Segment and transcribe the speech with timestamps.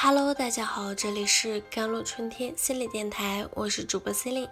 [0.00, 4.50] Hello，大家好，这里是甘露春天心理电台，我是主播 c e l i n e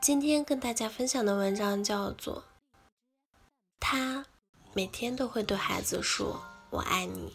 [0.00, 2.36] 今天跟大家分享的文章叫做
[3.80, 4.24] 《他
[4.74, 6.40] 每天都会对孩子说
[6.70, 7.34] 我爱你》。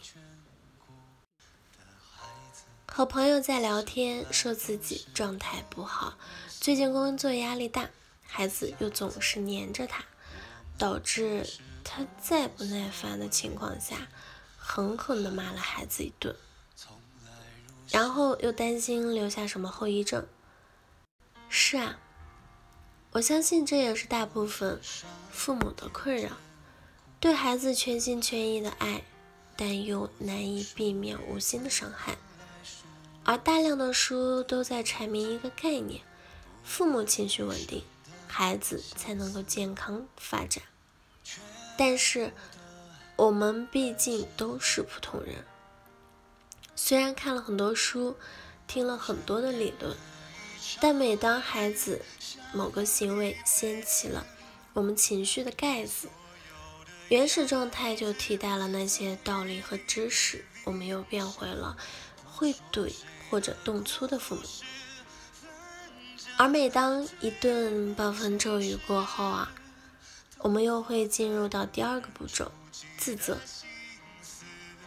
[2.86, 6.16] 和朋友在聊天，说自己状态不好，
[6.58, 7.90] 最近工作压力大，
[8.22, 10.02] 孩子又总是黏着他，
[10.78, 11.46] 导致
[11.84, 14.08] 他在不耐烦的情况下，
[14.56, 16.34] 狠狠地骂了孩子一顿。
[17.90, 20.26] 然后又担心留下什么后遗症。
[21.48, 21.98] 是啊，
[23.12, 24.80] 我相信这也是大部分
[25.30, 26.32] 父母的困扰：
[27.18, 29.02] 对孩子全心全意的爱，
[29.56, 32.16] 但又难以避免无心的伤害。
[33.24, 36.02] 而大量的书都在阐明一个概念：
[36.64, 37.82] 父母情绪稳定，
[38.26, 40.62] 孩子才能够健康发展。
[41.76, 42.32] 但是
[43.16, 45.44] 我们毕竟都是普通人。
[46.80, 48.16] 虽然看了很多书，
[48.68, 49.96] 听了很多的理论，
[50.80, 52.00] 但每当孩子
[52.54, 54.24] 某个行为掀起了
[54.74, 56.08] 我们情绪的盖子，
[57.08, 61.76] 原始状态就替代了那些道理和知识，我们又变回了
[62.24, 62.94] 会怼
[63.28, 64.42] 或者动粗的父母。
[66.36, 69.52] 而每当一顿暴风骤雨过后啊，
[70.38, 72.52] 我们又会进入到第二个步骤——
[72.96, 73.36] 自责。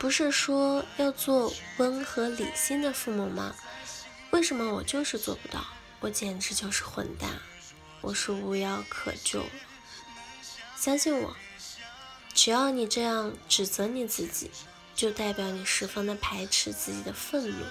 [0.01, 3.55] 不是说要做温和理性的父母吗？
[4.31, 5.63] 为什么我就是做不到？
[5.99, 7.29] 我简直就是混蛋！
[8.01, 9.45] 我是无药可救。
[10.75, 11.35] 相信我，
[12.33, 14.49] 只要你这样指责你自己，
[14.95, 17.63] 就代表你十分的排斥自己的愤怒，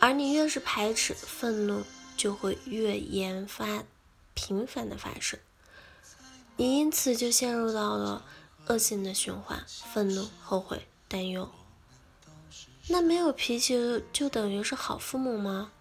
[0.00, 1.84] 而你越是排斥愤怒，
[2.16, 3.84] 就会越研发
[4.32, 5.38] 频繁的发生，
[6.56, 8.24] 你因此就陷入到了
[8.68, 9.62] 恶性的循环：
[9.92, 10.88] 愤怒、后悔。
[11.08, 11.50] 担忧，
[12.88, 15.72] 那没有脾气就等于是好父母吗？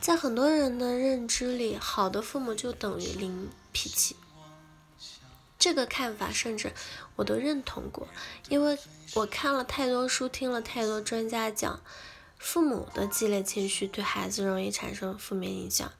[0.00, 4.16] 在很多人的认知里，好的父母就等于零脾气。
[5.58, 6.72] 这个看法甚至
[7.16, 8.08] 我都认同过，
[8.48, 8.78] 因为
[9.14, 11.80] 我看了太多书，听了太多专家讲，
[12.38, 15.92] 父母的激烈情绪对孩子容易产生负面影响，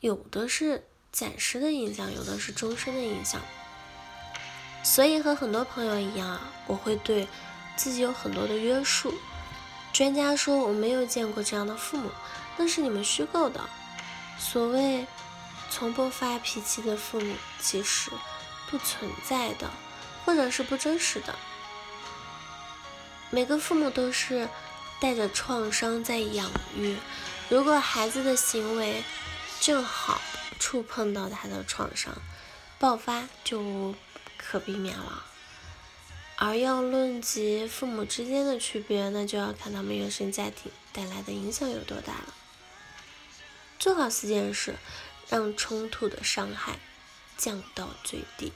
[0.00, 3.40] 有的是暂时的影响，有的是终身的影响。
[4.84, 7.26] 所以和很多朋友一样，我会对。
[7.76, 9.14] 自己有很多的约束，
[9.92, 12.10] 专家说我没有见过这样的父母，
[12.56, 13.60] 那是你们虚构的。
[14.38, 15.06] 所谓
[15.70, 18.10] 从不发脾气的父母，其实
[18.70, 19.70] 不存在的，
[20.24, 21.34] 或者是不真实的。
[23.30, 24.48] 每个父母都是
[25.00, 26.96] 带着创伤在养育，
[27.48, 29.02] 如果孩子的行为
[29.60, 30.20] 正好
[30.58, 32.14] 触碰到他的创伤，
[32.78, 33.94] 爆发就无
[34.36, 35.24] 可避免了。
[36.38, 42.34] 而要论及父母之间的区别，那就要看他们原生家庭带来的影响有多大了。
[43.78, 44.76] 做好四件事，
[45.28, 46.78] 让冲突的伤害
[47.38, 48.52] 降到最低，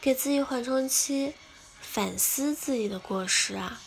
[0.00, 1.34] 给自己缓冲期，
[1.80, 3.80] 反思自己的过失啊。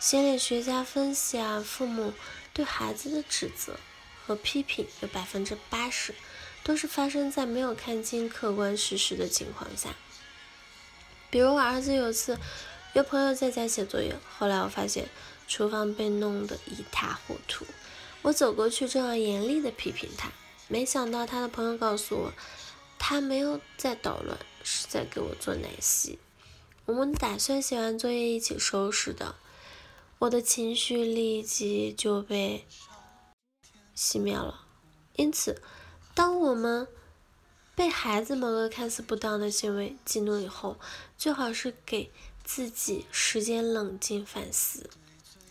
[0.00, 2.14] 心理学家分析啊，父母
[2.54, 3.78] 对孩子的指责
[4.24, 6.14] 和批评有百分之八十
[6.62, 9.90] 都是发生在没有看清客观事实的情况下。
[11.30, 12.38] 比如我儿子有次
[12.94, 15.08] 约朋友在家写作业，后来我发现
[15.46, 17.66] 厨房被弄得一塌糊涂，
[18.22, 20.30] 我走过去正要严厉的批评他，
[20.68, 22.32] 没想到他的朋友告诉我，
[22.98, 26.18] 他没有在捣乱，是在给我做奶昔。
[26.86, 29.34] 我们打算写完作业一起收拾的，
[30.20, 32.66] 我的情绪立即就被
[33.94, 34.64] 熄灭了。
[35.16, 35.60] 因此，
[36.14, 36.88] 当我们
[37.78, 40.80] 被孩子某个看似不当的行为激怒以后，
[41.16, 42.10] 最好是给
[42.42, 44.90] 自己时间冷静反思，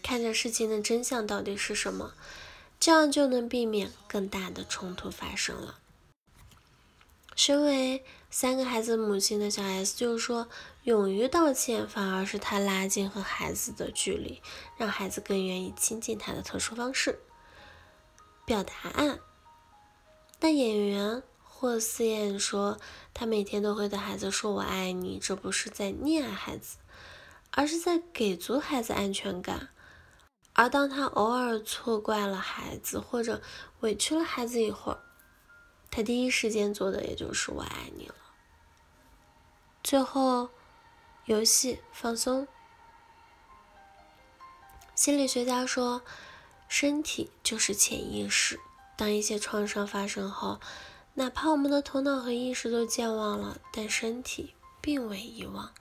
[0.03, 2.13] 看着事情的真相到底是什么，
[2.81, 5.79] 这样就能避免更大的冲突发生了。
[7.33, 10.49] 身为三个孩子母亲的小 S 就是说，
[10.83, 14.41] 勇于道歉反而是他拉近和孩子的距离，
[14.75, 17.19] 让孩子更愿意亲近他的特殊方式。
[18.45, 19.21] 表达案，
[20.41, 21.23] 那演员。
[21.59, 22.77] 霍思燕说
[23.15, 26.77] ：“她每天都会对孩子说‘我爱你’，这不是在溺爱孩子，
[27.49, 29.69] 而是在给足孩子安全感。
[30.53, 33.41] 而当她偶尔错怪了孩子，或者
[33.79, 34.99] 委屈了孩子一会儿，
[35.89, 38.15] 她第一时间做的也就是‘我爱你’了。
[39.83, 40.49] 最后，
[41.25, 42.47] 游戏放松。
[44.93, 46.03] 心理学家说，
[46.67, 48.59] 身体就是潜意识。
[48.95, 50.59] 当一些创伤发生后，
[51.19, 55.73] 哪怕我们的头脑和意识都健忘了，但身体并未遗忘，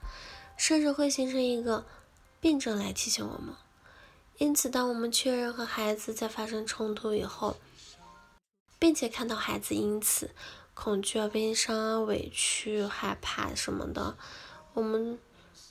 [0.57, 1.85] 甚至会形成一个
[2.41, 3.53] 病症来提醒我们。
[4.39, 7.55] 因此，当我们确认和孩子在发生冲突以后，
[8.79, 10.31] 并且看到孩子因此
[10.73, 14.17] 恐惧啊、悲伤啊、委屈、害怕什么的，
[14.73, 15.19] 我们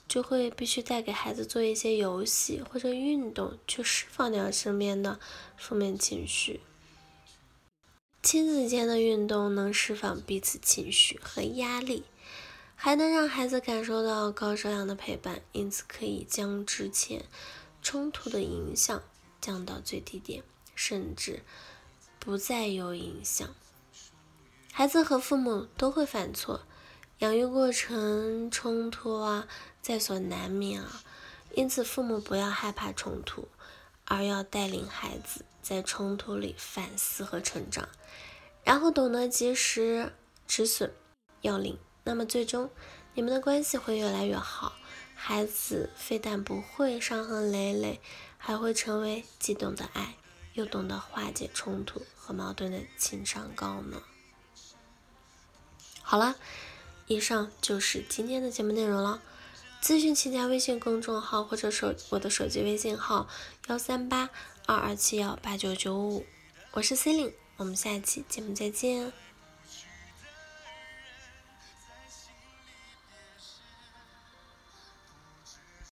[0.07, 5.19] 就会必须带给孩子做一些游戏或者运动，去释放掉身边的
[5.57, 6.61] 负面情绪。
[8.23, 12.03] 亲子间的运动能释放彼此情绪和压力，
[12.75, 17.25] 还能让孩子感受到高质量的陪伴，因此可以将之前
[17.81, 19.01] 冲突的影响
[19.39, 20.43] 降到最低点，
[20.75, 21.43] 甚至
[22.19, 23.47] 不再有影响。
[24.73, 26.65] 孩子和父母都会犯错，
[27.19, 29.47] 养育过程冲突啊
[29.81, 31.01] 在所难免啊，
[31.55, 33.47] 因此父母不要害怕冲突，
[34.03, 37.89] 而要带领孩子在冲突里反思和成长。
[38.63, 40.13] 然后懂得及时
[40.47, 40.93] 止损
[41.41, 42.69] 要领，那么最终
[43.15, 44.77] 你们的关系会越来越好。
[45.13, 47.99] 孩子非但不会伤痕累累，
[48.37, 50.15] 还会成为既懂得爱
[50.53, 54.01] 又懂得化解冲突和矛盾的情商高呢。
[56.01, 56.35] 好了，
[57.07, 59.21] 以上就是今天的节目内容了。
[59.81, 63.27] 咨询请加微信公众号或者手我的手机微信号
[63.67, 64.29] 幺三八
[64.65, 66.25] 二二七幺八九九五，
[66.73, 67.33] 我是 C 琳。
[67.57, 69.11] 我们下期节目再见。